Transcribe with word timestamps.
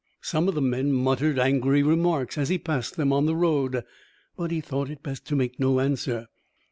Some 0.23 0.47
of 0.47 0.55
the 0.55 0.63
men 0.63 0.93
muttered 0.93 1.37
angry 1.37 1.83
remarks 1.83 2.35
as 2.35 2.49
he 2.49 2.57
passed 2.57 2.97
them 2.97 3.13
on 3.13 3.27
the 3.27 3.35
road, 3.35 3.83
but 4.35 4.49
he 4.49 4.59
thought 4.59 4.89
it 4.89 5.03
best 5.03 5.27
to 5.27 5.35
make 5.35 5.59
no 5.59 5.79
answer. 5.79 6.25